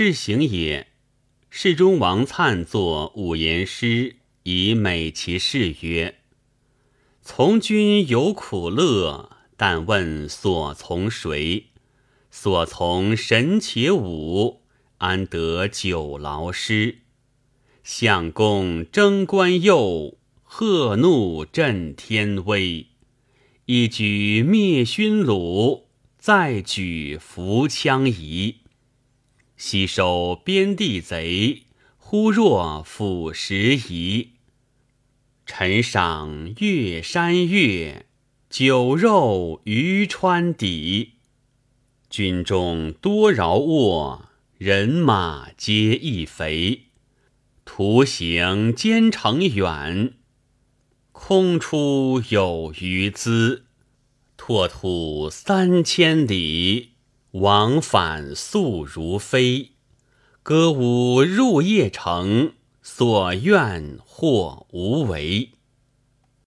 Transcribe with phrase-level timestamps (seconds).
[0.00, 0.86] 是行也。
[1.50, 6.20] 世中王粲作五言诗，以美其事曰
[7.20, 11.70] ：“从军有苦乐，但问所从谁？
[12.30, 14.60] 所从神且武，
[14.98, 16.98] 安得久劳师？
[17.82, 22.86] 相公征官右，贺怒震天威。
[23.64, 25.86] 一举灭勋虏，
[26.16, 28.58] 再举扶羌夷。”
[29.58, 31.64] 西收边地贼，
[31.96, 34.34] 忽若俯拾遗。
[35.44, 38.06] 臣赏月山月，
[38.48, 41.14] 酒肉鱼川底。
[42.08, 46.84] 军中多饶卧，人马皆易肥。
[47.64, 50.14] 徒行兼程远，
[51.10, 53.64] 空出有余资。
[54.36, 56.87] 拓土三千里。
[57.32, 59.72] 往返速如飞，
[60.42, 65.50] 歌舞入夜城，所愿或无为。